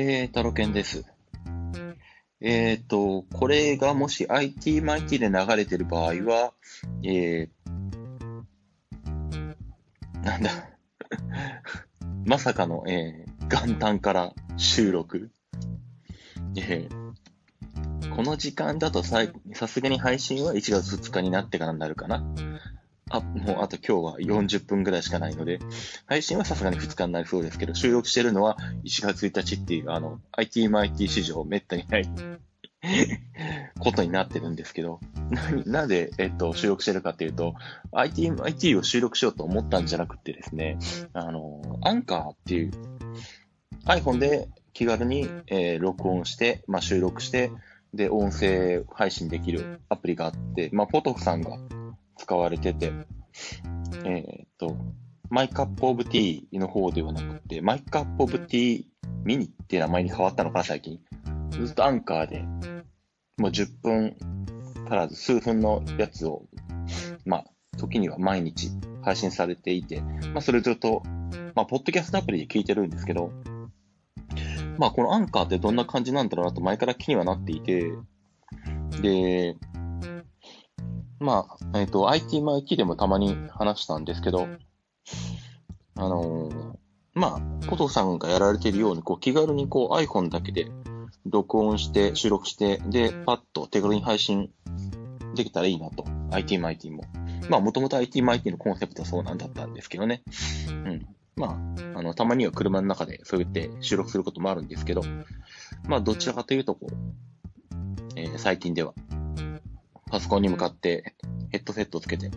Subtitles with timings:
[0.00, 1.04] えー、タロケンです。
[2.40, 6.52] えっ、と、これがもし IT マイティで流れてる場合は、
[7.02, 10.52] えー、なんだ、
[12.24, 15.32] まさかの、えー、元旦から収録。
[16.54, 17.08] えー
[18.14, 22.24] この時間だとささすがに配信は1月2日になってからになるかな。
[23.10, 25.58] あ、もうあと今日は40分ぐらいしかないので、
[26.06, 32.08] 配信はさすがに2日になりそうですけど、収録してるのは1月1日っていう、あの、IT マイティ史上めったにない
[33.80, 35.00] ことになってるんですけど、
[35.30, 37.54] な、なんで、えっと、収録してるかっていうと、
[37.92, 40.78] IT、IT を収録しようと思ったんじゃなくてですね、
[41.12, 42.72] あの、アンカーっていう
[43.84, 47.50] iPhone で気軽に、えー録音して、まあ、収録して、
[47.94, 51.58] で、音声配信できるアプリがあって、まあ、ポトフさんが
[52.28, 52.92] 使われてて、
[54.04, 54.76] えーっと、
[55.30, 61.00] My Cup of Teaの方ではなくて、 My Cup of Tea Miniっていう名前に変わったのかな、最近。
[61.52, 62.42] ずっとアンカーで、
[63.38, 64.16] もう10分
[64.84, 66.42] 足らず、数分のやつを、
[67.24, 67.44] まあ、
[67.78, 70.02] 時には毎日配信されていて、
[70.34, 71.02] まあ、それずっと、
[71.54, 73.32] まあ、ポッドキャストアプリで聞いてるんですけど、
[74.76, 77.90] まあ、このアンカーってどんな感じなんだろうなと前から気にはなっていて、
[79.00, 79.56] で、
[81.20, 84.46] まあ、えっ、と、IT マイティでもたまに話したんですけど、
[85.96, 86.78] あのー
[87.18, 90.70] まあ、ポトさんがやられているように、こう、気軽にこう iPhone だけで
[91.26, 94.50] 録音して、収録して、で、パッと手軽に配信
[95.34, 96.04] できたらいいなと。
[96.30, 97.02] IT マイティも。
[97.48, 100.22] まあ、もともと IT マイティのコンセプトはそうなんだったんですけどね。
[100.68, 101.06] うん。
[101.34, 101.60] ま
[101.94, 105.02] あ、あの、たまには車の中でそう言って収録することもあるんですけど、
[105.88, 106.94] まあ、どちらかというと、こう、
[108.14, 108.94] えー最近では、
[110.10, 111.14] パソコンに向かって
[111.50, 112.30] ヘッドセットをつけて、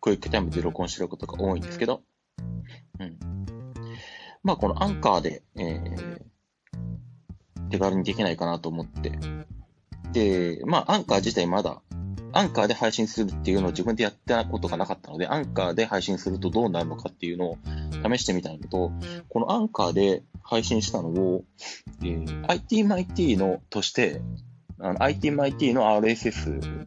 [0.00, 2.02] クイックタイムで録音してることが多いんですけど、
[2.98, 3.18] うん。
[4.42, 6.28] まあ、このアンカーで、えー
[7.70, 9.12] 手軽にできないかなと思って、
[10.12, 11.82] で、まあ、アンカー自体まだ、
[12.32, 17.58] アンカーで配信するっていうのを自分でやったことがなかったので、アンカーで配信するとどうなるのかっていうのを
[18.10, 18.92] 試してみたいのと、
[19.28, 21.44] このアンカーで配信したのを、
[22.02, 24.20] えー ITMIT のとして、
[24.80, 26.86] あの ITMIT の RSS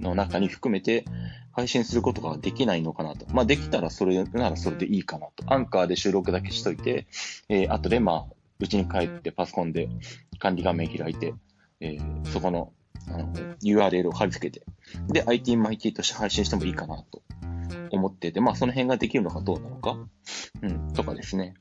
[0.00, 1.04] の中に含めて
[1.52, 3.26] 配信することができないのかなと。
[3.32, 5.52] まあ、できたらそれならそれでいいかなと。
[5.52, 7.06] アンカーで収録だけしといて、
[7.48, 9.88] えー後でまあ、うちに帰ってパソコンで
[10.38, 11.34] 管理画面開いて、
[11.80, 12.72] えーそこの
[13.08, 13.32] あの
[13.62, 14.66] URL を貼り付けて、
[15.08, 17.22] で、ITMIT として配信してもいいかなと
[17.90, 19.96] 思ってて、まあその辺ができるのかどうなのか、
[20.62, 21.54] うん、とかですね。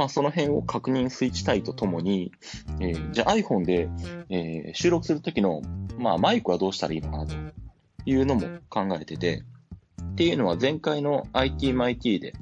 [0.00, 2.32] まあその辺を確認スイッチたいとともに、
[2.80, 3.90] えーじゃあ iPhone で、
[4.30, 5.60] えー収録するときの、
[5.98, 7.34] まあマイクはどうしたらいいのかなと
[8.06, 9.42] いうのも考えてて、
[10.02, 12.32] っていうのは前回の ITMIT で、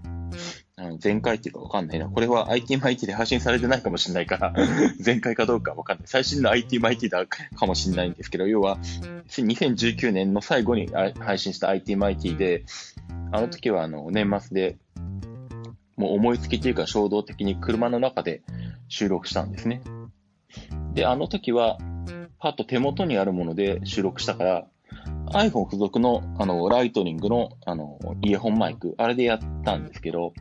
[1.03, 2.09] 前回っていうかわかんないな。
[2.09, 4.55] これは ITMIT で配信されてないかもしれないから、
[5.05, 6.07] 前回かどうかわかんない。
[6.07, 8.79] 最新の ITMIT だかもしれないんですけど、要は、
[9.31, 12.63] 2019年の最後に配信した ITMIT で、
[13.33, 14.77] あの時はあの年末で、
[15.99, 18.43] もう思いつきというか衝動的に車の中で
[18.89, 19.83] 収録したんですね。
[20.95, 21.79] で、あの時は、
[22.39, 24.67] パッと手元にあるもので収録したから、
[25.33, 30.33] iPhone 付属の、あの、ライトニングの、あの、イヤホンマイク、あれでやったんですけど、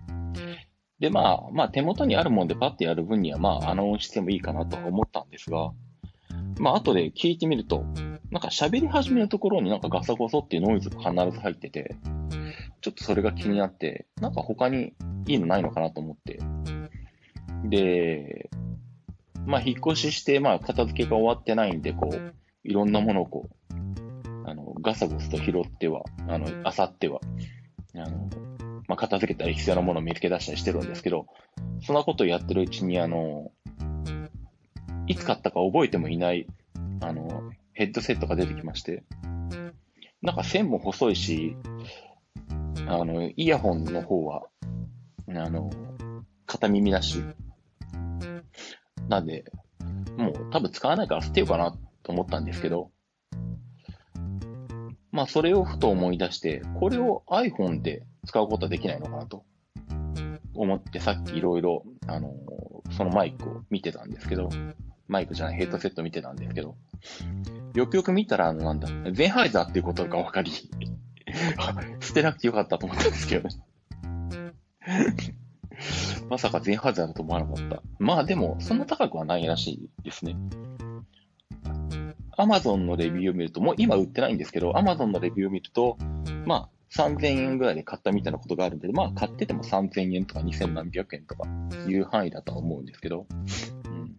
[1.00, 5.72] で、まあ、まあ、手元にあるもんでパッてやる分には、まあ、あの音質でもいいかなと思ったんですが、
[6.60, 7.84] まあ、後で聞いてみると、
[8.32, 11.96] なんか喋り始めのところになんかガサゴソっていうノイズが必ず入ってて、
[12.82, 14.94] ちょっとそれが気になって、なんか他に
[15.28, 16.40] いいのないのかなと思って。
[17.66, 18.50] で、
[19.46, 22.34] まあ、引っ越しして、まあ、片付けが終わってないんで、こう、
[22.64, 23.78] いろんなものをこう、
[24.46, 27.20] あの、ガサゴソと拾っては、あの、あさっては、
[27.96, 28.30] あの、
[28.88, 31.28] まあ、片付けたり必要なものを見つけ出したりしてるんですけど、
[31.82, 33.52] そんなことをやってるうちに、あの、
[35.08, 36.48] いつ買ったか覚えてもいない、
[37.02, 39.04] あの、ヘッドセットが出てきまして、
[40.22, 41.56] なんか線も細いし、
[42.88, 44.44] あの、イヤホンの方は、
[45.30, 45.70] あの、
[46.46, 47.24] 片耳なし。
[49.08, 49.46] なんで、
[50.18, 51.72] もう多分使わないから捨てようかな
[52.04, 52.92] と思ったんですけど、
[55.12, 59.44] まあそれをふと思い出して、これを iPhone で使うことはできないのかなと。
[60.58, 62.34] 思ってさっきいろいろ、あの、
[62.92, 64.50] そのマイクを見てたんですけど、
[65.08, 66.76] マイクじゃないヘッドセット見てたんですけど、
[67.76, 70.52] よくよく見たら、あの、なんだ、ゼンハイザーっていうことが分かり、
[72.00, 73.56] 捨てなくてよかったと思ったんですけどね。
[76.30, 77.82] まさかゼンハイザーだと思わなかった。
[78.00, 80.36] まあでも、そんな高くはないらしいですね。
[82.38, 85.98] アマゾンのレビューを見ると、もう今売ってないんですけど、アマゾンのレビューを見ると、
[86.46, 91.48] まあ、3000円ぐらいで買ったみたいなことがあるんで、まあ、買ってても3000円とか2000何百円とか
[91.88, 93.26] いう範囲だとは思うんですけど、
[93.86, 94.16] うん。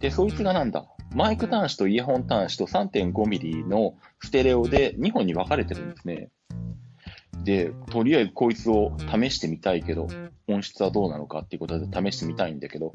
[0.00, 0.84] で、そいつがなんだ、
[1.14, 6.28] マイク端子とイヤホン端子と 3.5mm のステレオで2本に分かれてるんですね。
[7.44, 10.08] で、とりあえずこいつを試してみたいけど、
[10.48, 12.92] 音質はどうなのかっていうことで試してみたいんだけど、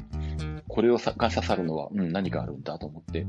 [0.68, 3.26] これをが刺さるのは、うん、何があるんだと思って。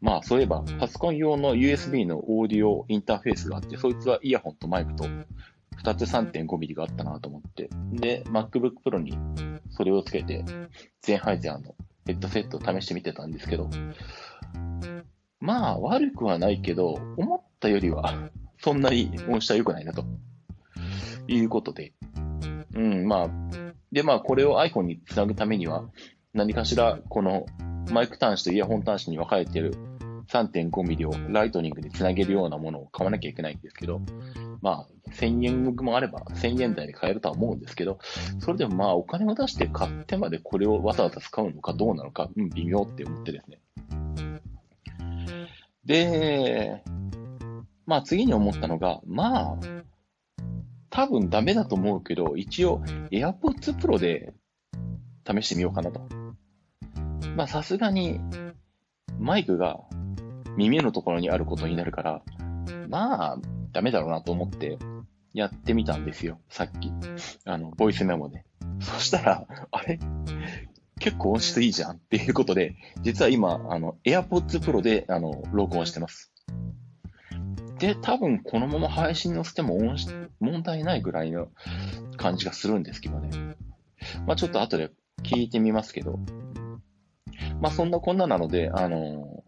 [0.00, 5.04] まあ、そういえば、パソコン用の USB のオーディオインターフェースがあって、そいつはイヤホンとマイクと
[5.82, 7.68] 2つ 3.5mm があったなと思って。
[7.92, 9.18] で、MacBook Pro に
[9.70, 10.44] それをつけて、
[11.02, 11.74] ゼンハイゼアの
[12.06, 13.68] ヘッドセットを試してみてたんですけど、
[15.40, 18.30] まあ、悪くはないけど、思ったよりは、
[18.60, 20.04] そんなに音質は良くないなと。
[21.28, 21.92] いうことで。
[22.74, 23.30] うん、まあ、
[23.92, 25.88] で、まあ、これを iPhone につなぐためには、
[26.34, 27.46] 何かしら、この
[27.90, 29.74] マイク端子とイヤホン端子に分かれている
[30.28, 34.02] 3.5mm をライトニングにつなげるようなものを買わなきゃいけないんですけど、
[34.60, 37.98] まあ、1000円もあれば1000円台で買えるとは思うんですけど、
[38.40, 43.60] それでもまあ、お金を出して買ってまでこれをわざわざ使うのかどうなのか、うん、微妙って思ってですね。
[45.84, 46.82] で、
[47.86, 49.58] まあ次に思ったのが、まあ、
[50.98, 52.80] 多分ダメだと思うけど、一応
[53.12, 54.32] AirPods Pro で
[55.24, 56.00] 試してみようかなと。
[57.36, 58.18] まあさすがに
[59.16, 59.78] マイクが
[60.56, 62.22] 耳のところにあることになるから、
[62.88, 63.38] まあ
[63.70, 64.76] ダメだろうなと思って
[65.32, 66.40] やってみたんですよ。
[66.48, 66.90] さっき。
[67.44, 68.44] あの、ボイスメモで。
[68.80, 70.00] そしたら、あれ？
[70.98, 76.32] 結構音質いいじゃんっていうことで、実は今、あの、AirPods Pro で、あの、録音してます。
[77.78, 79.78] で、多分このまま配信に載せても
[80.40, 81.48] 問題ないぐらいの
[82.16, 83.56] 感じがするんですけどね。
[84.26, 84.90] まあちょっと後で
[85.22, 86.18] 聞いてみますけど。
[87.60, 89.44] まあそんなこんななので、あの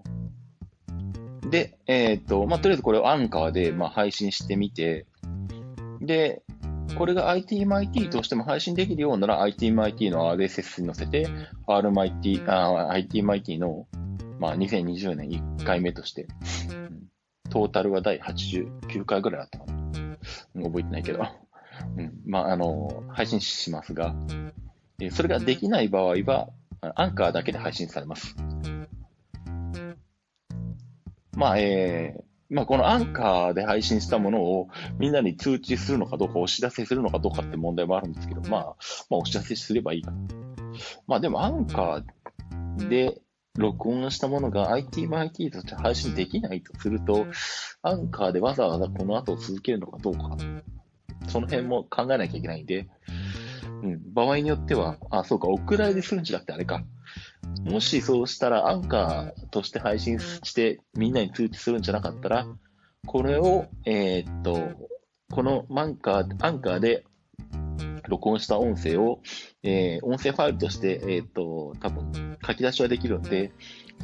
[1.43, 5.06] ー、で、えっ、と、まあとりあえずこれをアンカーで、まあ、配信してみて、
[6.00, 6.43] で、
[6.97, 11.29] これが ITMIT としても配信できるようなら ITMIT の RSS に載せて、
[11.67, 13.87] RMIT、ITMIT の、
[14.38, 16.26] まあ、2020年1回目として、
[17.50, 20.62] トータルは第89回ぐらいだったかな。
[20.62, 21.26] 覚えてないけど。
[21.97, 22.20] うん。
[22.26, 24.14] まあ、あの、配信しますが、
[25.00, 26.50] えそれができない場合は、
[26.94, 28.37] アンカーだけで配信されます。
[31.37, 34.69] まあ、えー、まあ、このアンカーで配信したものを
[34.99, 38.64] みんなに通知するのかどうか、お知らせするのかどうかって問題もあるんですけど、まあ、
[39.08, 40.19] まあ、お知らせすればいいかな。
[41.06, 43.20] まあ、でもアンカーで
[43.58, 47.26] 録音したものが ITMIT として配信できないとすると、
[47.82, 50.37] アンカーでわざわざこの後続けるのかどうか、
[51.29, 52.88] その辺も考えなきゃいけないんで、
[53.82, 56.85] うん、場合によっては、あ、そうか、お蔵入りするんじゃなくてあれか。
[57.64, 62.47] もしそうしたら、アンカーとして配信してみんなに通知するんじゃなかったら、
[63.06, 64.87] これを、えー、っと、
[65.32, 67.05] このマンカー、アンカーで
[68.11, 69.21] 録音した音声を、
[69.62, 73.53] えー、音声ファイルとして、えっ、と、多分書き出しはできるんで、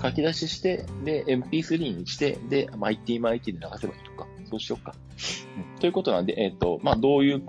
[0.00, 4.94] 書き出しして、で、MP3 にして、で、まあ、ITMIT で流せばいいとか、そうしようか。
[5.74, 7.42] うん、ということなんで、えっ、と、まあ、どういう、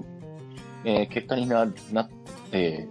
[0.83, 2.09] えー、結果にな、な、
[2.51, 2.87] え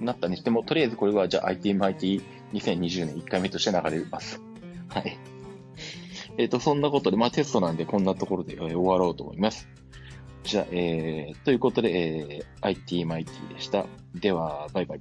[0.00, 4.40] ー、なったにしても、とりあえずこれはじゃあ ITMIT2020 年1回目として流れます。
[4.88, 5.18] はい。
[6.38, 9.68] えっ、と、そんなことで、まあ、テストなんでこんなところで、えー、終わろうと思います。
[10.42, 13.86] じゃあ、えー、ということで、えー、IT マイティでした。
[14.14, 15.00] では、バイバイ。